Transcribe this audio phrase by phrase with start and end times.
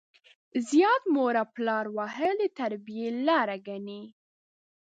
[0.69, 4.03] زيات مور او پلار وهل د تربيې لار ګڼي.